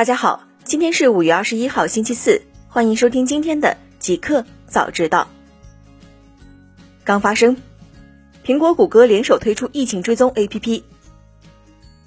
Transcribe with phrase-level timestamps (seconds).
[0.00, 5.28] 大家好，今天是五月二十一号，星期四，欢迎收听今天的极客早知道。
[7.04, 7.58] 刚发生，
[8.42, 10.84] 苹果、谷歌联手推出疫情追踪 APP。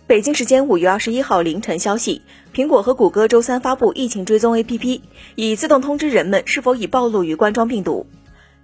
[0.07, 5.01] 北京时间五月二十一号凌晨消息，苹果和谷歌周三发布疫情追踪 APP，
[5.35, 8.07] 以自动通知人们是否已暴露于冠状病毒。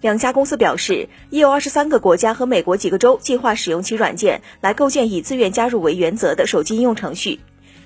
[0.02, 7.40] 两家公司表示，已有二十三个国家和美国几个州计划使用其软件来构建以自愿加入为原则的手机应用程序。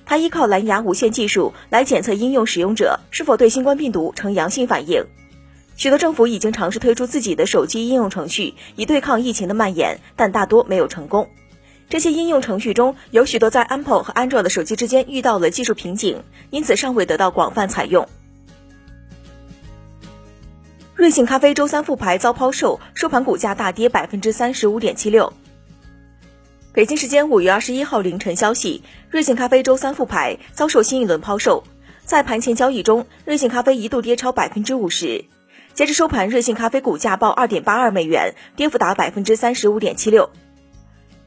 [0.06, 5.06] 它依靠蓝牙无线技术来检测应用使用者是否对新冠病毒呈阳性反应。
[5.76, 11.30] 许多政府已经尝试推出自己的手机应用程序以对抗疫情的蔓延，但大多没有成功。
[11.90, 18.08] 这些应用程序中有许多在 Apple 和 Android 的手机之间遇到了技术瓶颈，因此尚未得到广泛采用。
[20.96, 25.34] 瑞幸咖啡周三复牌遭抛售，收盘股价大跌百分之三十五点七六。
[26.74, 31.64] 北京时间五月二十一号凌晨消息，瑞幸咖啡周三复牌遭受新一轮抛售。
[32.04, 35.26] 在盘前交易中，瑞幸咖啡一度跌超百分之五十。
[35.76, 40.32] 截至收盘，瑞幸咖啡股价报二点八二美元，跌幅达百分之三十五点七六。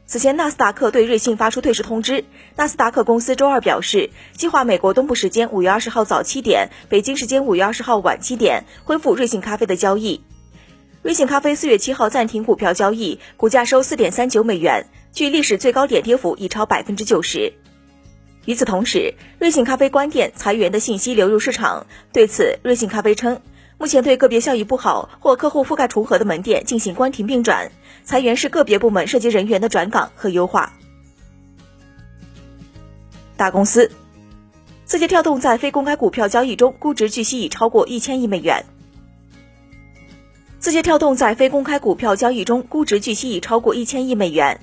[0.05, 2.25] 此前，纳斯达克对瑞幸发出退市通知。
[2.57, 10.21] 纳斯达克公司周二表示，计划美国东部时间五月二十号早七点，北京时间五月二十号晚七点恢复瑞幸咖啡的交易。
[11.03, 14.87] 瑞幸咖啡四月七号暂停股票交易，股价收四点三九美元，
[15.17, 17.55] 距历史最高点跌幅已超百分之九十。
[18.45, 21.87] 与此同时，瑞幸咖啡关店裁员的信息流入市场。
[22.13, 23.41] 对此，瑞幸咖啡称，
[23.79, 27.73] 目前对个别效益不好或客户覆盖重合的门店进行关停并转，
[28.05, 30.75] 裁员是个别部门涉及人员的转岗和优化。
[33.39, 33.91] 大公司，
[34.85, 38.67] 字节跳动在非公开股票交易中估值据悉已超过一千亿美元。
[40.59, 44.61] 字节跳动在非公开股票交易中估值据悉已超过一千亿美元。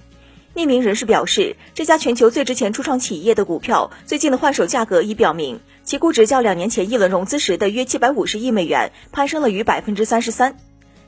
[0.55, 10.55] 匿名人士表示，这家全球最值钱初创企业的股票最近的换手价格已表明，其估值较两年前一轮融资时的约七百五十亿美元攀升了逾百分之三十三。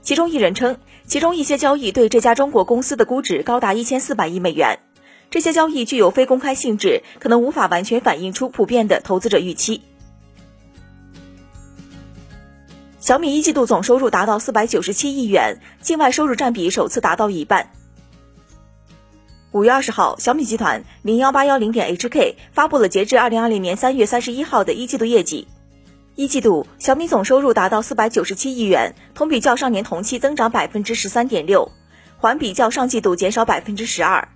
[0.01, 4.79] 其中一人称，其中一些交易对这家中国公司的估值高达一千四百亿美元。
[5.29, 9.81] 这些交易具有非公开性质，可能无法完全反映出普遍的投资者预期。
[12.99, 17.69] 小米一季度总收入达到四百九十七亿元，境外收入占比首次达到一半。
[19.55, 25.47] 五月二十号，小米集团零幺八幺零点 HK 发布了截至二零二零年三月三十一号的一季度业绩。
[26.15, 31.71] 一季度，小米总收入达到四百九十七亿元，同比较上年同期增长百分之十三点六，
[32.17, 34.27] 环比较上季度减少百分之十二。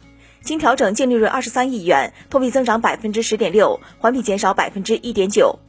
[0.41, 5.59] 经调整净利润二十三亿元，同比增长百分之十点六，环比减少百分之一点九。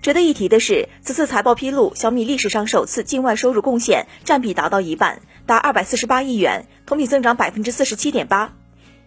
[0.00, 8.54] 值得一提的是，此次财报披露，小米历史上首次境外收入贡献占比达到一半，达二百四十八亿元，同比增长百分之四十七点八。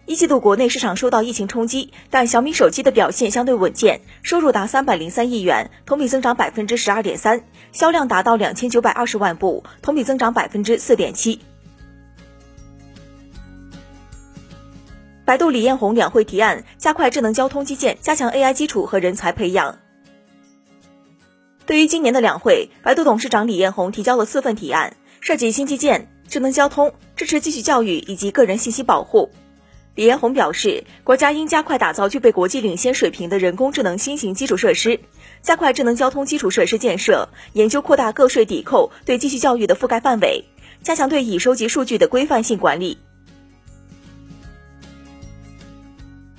[0.06, 11.40] 一季度国内市场受到疫情冲击，但小米手机的表现相对稳健，收入达三百零三亿元，同比增长百分之十二点三，销量达到两千九百二十万部，同比增长百分之四点七。
[15.26, 19.76] 百度李彦宏两会提案，加快智能交通基建，加强 AI 基础和人才培养。
[21.66, 29.30] 对于今年的两会，百度董事长李彦宏提交了四份提案，涉及新基建、智能交通、支持继续教育以及个人信息保护。
[29.94, 35.00] 李彦宏表示，国家应加快打造具备国际领先水平的人工智能新型基础设施，
[35.42, 40.44] 加快智能交通基础设施建设，研究扩大个税抵扣对继续教育的覆盖范围，
[40.84, 42.98] 加强对已收集数据的规范性管理。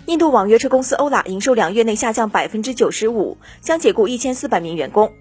[0.06, 5.12] 印度网约车公司欧拉营收两月内下降百分之九十五，将解雇一千四百名员工。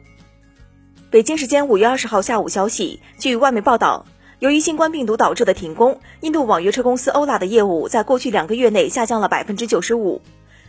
[1.10, 4.06] 北京时间五月二十号下午消息，据外媒报道，
[4.40, 10.22] 由于新冠病毒导致的停工，印度网约车公司欧拉的业务在过去两个月内下降了百分之九十五。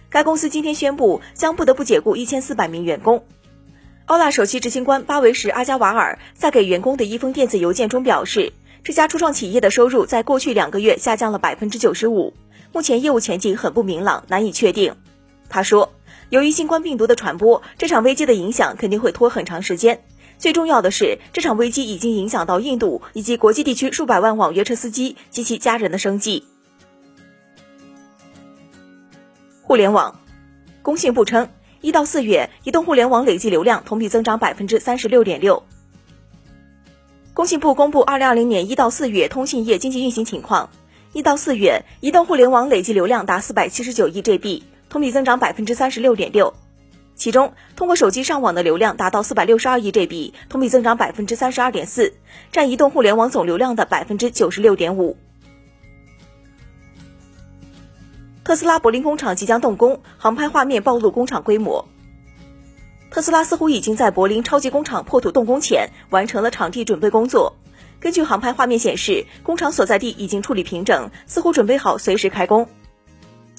[0.10, 3.24] 该公司今天宣布将不得不解雇一千四百名员工。
[4.08, 8.54] 欧拉首席执行官巴维什阿加瓦尔在给员工的一封电子邮件中表示，
[8.84, 12.34] 这家初创企业的收入在过去两个月下降了百分之九十五。
[12.74, 14.96] 目前业务前景很不明朗，难以确定。
[15.48, 15.94] 他说，
[16.30, 20.02] 由于新冠病毒的传播，这场危机的影响肯定会拖很长时间。
[20.40, 26.46] 最重要的是，这场危机已经影响到印度以及国际地区数百万网约车司机及其家人的生计。
[29.62, 30.22] 互联网，
[30.82, 31.50] 工信部称，
[31.82, 35.64] 一到四月，移动互联网累计流量同比增长百分之三十六点六。
[37.34, 40.70] 工信部公布二零二零年一到四月通信业经济运行情况。
[41.12, 46.54] 一到四月，移动互联网累计流量达四百七十九亿 GB，同比增长百分之三十六点六。
[47.20, 52.14] 其中，通过手机上网的流量达到四百六十二亿 GB，同比增长百分之三十二点四，
[52.54, 55.18] 占移动互联网总流量的百分之九十六点五。
[58.46, 61.90] 特斯拉柏林工厂即将动工，航拍画面暴露工厂规模。
[63.12, 67.58] 特斯拉似乎已经在柏林超级工厂破土动工前完成了场地准备工作。
[68.00, 72.70] 根据航拍画面显示，工厂所在地已经处理平整，似乎准备好随时开工。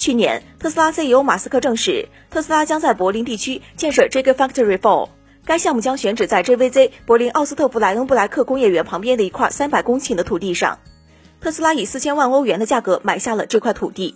[0.00, 5.10] 去年，特斯拉 CEO 马斯克证实，特斯拉将在柏林地区建设 Gigafactory Four，
[5.44, 10.78] 该项目将选址在 JVZ 柏林奥斯特弗莱恩布莱克工业园旁边的一块三百公顷的土地上。
[11.42, 14.14] 特斯拉以四千万欧元的价格买下了这块土地。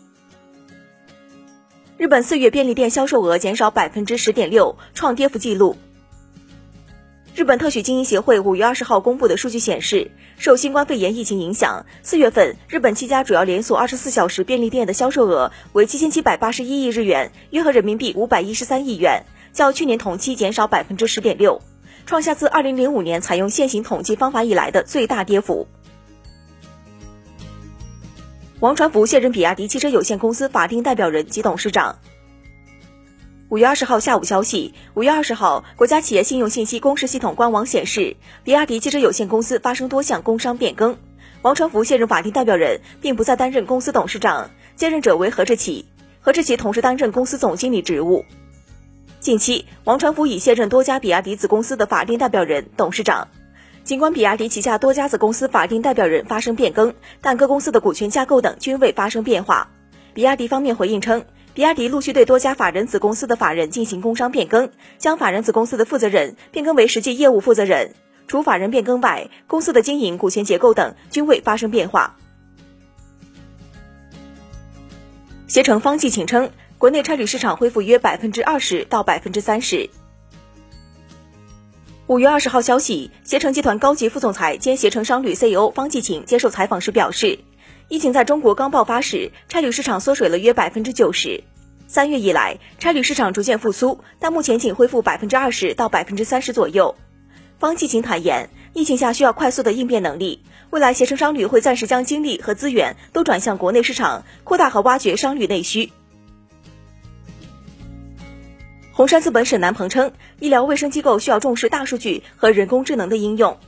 [1.98, 5.76] 日本四月便利店销售额减少百分之十点六，创跌幅纪录。
[7.34, 21.60] 日本特许经营协会五月二十号公布的数据显示，受新冠肺炎疫情影响，四月份日本七家主要连锁二十四小时便利店的销售额为七千七百八十一亿日元，约合人民币五百一十三亿元，较去年同期减少百分之十点六，
[22.06, 25.66] 创下自二零零五年采用现行统计方法以来的最大跌幅。
[28.60, 31.96] 王传福卸任比亚迪汽车有限公司法定代表人及董事长。
[33.50, 40.96] 五月二十号下午消息，五月二十号，国家企业信用信息公示系统官网显示，比亚迪汽车有限公司发生多项工商变更，
[41.42, 45.84] 王传福卸任法定代表人，并不再担任公司董事长，接任者为何志奇，
[46.22, 48.24] 何志奇同时担任公司总经理职务。
[49.20, 53.28] 近期，王传福已卸任多家比亚迪子公司的法定代表人、董事长。
[53.84, 59.68] 尽管比亚迪旗下多家子公司法定代表人发生变更，但各公司的股权架构等均未发生变化。
[60.14, 67.94] 比亚迪方面回应称，比亚迪陆续对多家法人子公司的法人进行工商变更，将法人子公司的负责人变更为实际业务负责人。
[68.26, 72.16] 除法人变更外，公司的经营、股权结构等均未发生变化。
[75.46, 79.88] 携程方继请称，国内差旅市场恢复约百分之二十到百分之三十。
[82.08, 87.38] 五月二十号消息，携程集团高级副总裁兼携程商旅 CEO 方继请接受采访时表示，
[87.88, 91.44] 疫情在中国刚爆发时，差旅市场缩水了约百分之九十。
[91.86, 96.94] 三月以来，差旅市场逐渐复苏，但目前仅恢复百分之二十到百分之三十左右。
[97.58, 100.40] 方继晴坦言，疫情下需要快速的应变能力，
[100.70, 105.92] 未来携程商旅会暂时将精力和资源都转向国内市场，扩大和挖掘商旅内需。
[108.92, 113.58] 红杉资本沈南鹏称，医疗卫生机构需要重视大数据和人工智能的应用。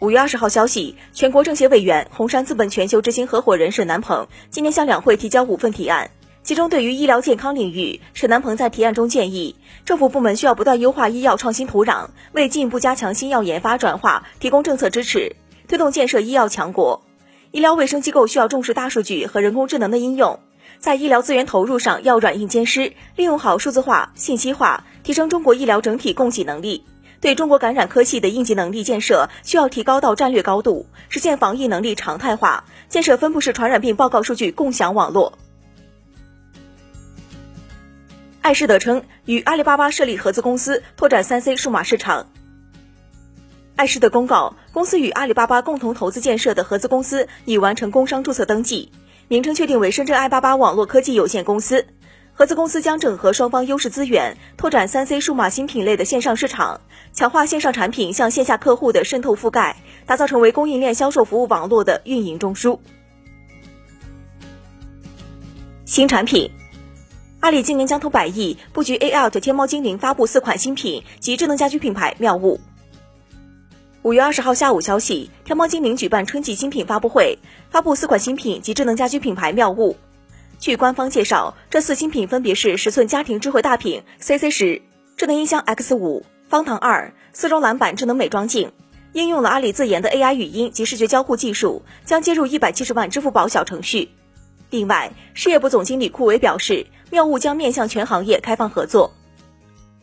[0.00, 6.10] 五月二十号消息，全国政协委员、红杉资本全球执行合伙人沈南鹏今年向两会提交五份提案，
[6.42, 15.36] 其中对于医疗健康领域，沈南鹏在提案中建议，政府部门需要不断优化医药创新土壤，为进一步加强新药研发转化提供政策支持，
[15.68, 17.02] 推动建设医药强国。
[17.50, 20.40] 医疗卫生机构需要重视大数据和人工智能的应用。
[20.78, 26.84] 在医疗资源投入上要软硬兼施，利用好数字化、信息化，提升中国医疗整体供给能力。
[27.20, 35.38] 对中国感染科系的应急能力建设需要提高到战略高度，实现防疫能力常态化，建设分布式传染病报告数据共享网络。
[38.40, 42.26] 爱仕德称与阿里巴巴设立合资公司，拓展三 C 数码市场。
[43.76, 48.90] 爱仕德公告，公司与阿里巴巴共同投资建设的合资公司已完成工商注册登记。
[49.28, 51.86] 名称确定为深圳爱巴巴网络科技有限公司，
[52.40, 56.80] 合资公司将整合双方优势资源，拓展三 C 数码新品类的线上市场，
[57.12, 59.76] 强化线上产品向线下客户的渗透覆盖，
[60.06, 62.78] 打造成为供应链销售服务网络的运营中枢。
[65.84, 66.50] 新产品，
[67.40, 72.58] 阿里今年将投百亿布局 A out 天猫精灵发布四款新品及智能家居品牌妙物。
[74.00, 79.94] 五月二十号下午消息，天猫精灵举办春季新品发布会，发布四款新品及智能家居品牌妙物。
[80.60, 84.82] 据官方介绍，这四新品分别是十寸家庭智慧大屏 CC 十、
[85.16, 88.70] 智能音箱 X 五、方糖二、丝绒篮板智能美妆镜，
[89.14, 94.10] 应用了阿里自研的 AI 语音及视觉交互技术，将接入一百七十万支付宝小程序。
[94.68, 99.14] 另外，事业部总经理库维表示，妙物将面向全行业开放合作。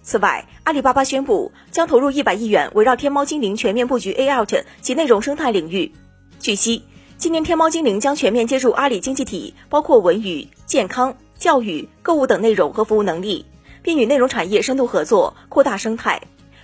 [0.01, 5.93] 此外，阿里巴巴宣布将投入一百亿元，围绕天猫精灵全面布局 A out 及内容生态领域。
[6.39, 6.83] 据悉，
[7.17, 13.43] 今年天猫精灵将全面接入阿里经济体，包括文娱、健康、教育、购物等内容和服务能力，
[13.81, 16.21] 并与内容产业深度合作，扩大生态，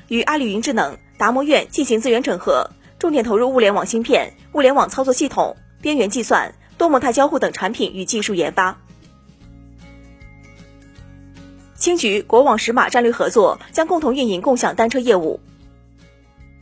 [0.09, 2.69] 与阿里云智能、达摩院进行资源整合，
[2.99, 8.77] 重点投入物联网芯片、物联网操作系统、边缘计算、多模态交互等产品与技术研发。
[11.75, 15.39] 青桔、国网、石马战略合作，将共同运营共享单车业务。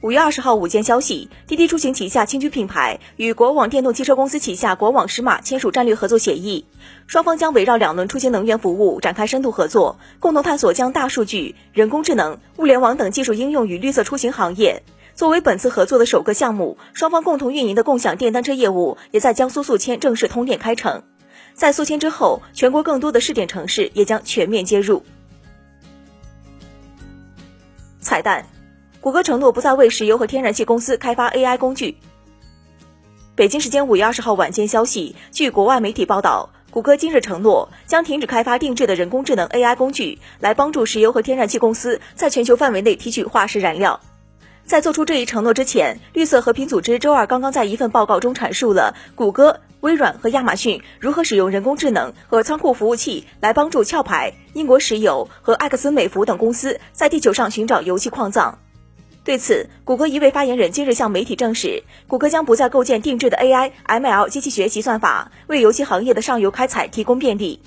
[0.01, 6.65] 五月二十号午间消息，滴滴出行旗下青桔品牌与国网电动汽车公司旗下国网石马签署战略合作协议，
[7.05, 14.81] 双方将围绕两轮出行能源服务展开深度合作，共同探索将大数据、人工智能、物联网等技术应用于绿色出行行业。
[15.13, 21.03] 作为本次合作的首个项目，双方共同运营的共享电单车业务也在江苏宿迁正式通电开城。
[21.53, 25.03] 在宿迁之后，全国更多的试点城市也将全面接入。
[27.99, 28.47] 彩蛋：
[29.01, 31.97] 谷歌承诺不再为石油和天然气公司开发 AI 工具。
[33.33, 43.99] 北京时间五月二十号晚间消息，据国外媒体报道，谷歌今日承诺将停止开发定制的人工智能 AI 工具，来帮助石油和天然气公司在全球范围内提取化石燃料。
[44.65, 58.59] 在做出这一承诺之前，绿色和平组织周二刚刚在一份报告中阐述了谷歌、微软和亚马逊如何使用人工智能和仓库服务器来帮助壳牌、英国石油和埃克森美孚等公司在地球上寻找油气矿藏。
[59.23, 67.61] 对此，谷歌一位发言人今日向媒体证实，谷歌将不再构建定制的 AI、ML 机器学习算法，为油气行业的上游开采提供便利。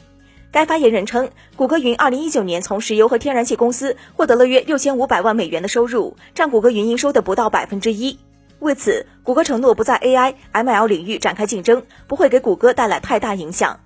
[0.51, 8.19] 该发言人称，谷歌云2019年从石油和天然气公司获得了约6500万美元的收入，占谷歌云营收的不到百分之一。
[8.59, 13.79] 为此，谷歌承诺不在 AI、ML 领域展开竞争，不会给谷歌带来太大影响。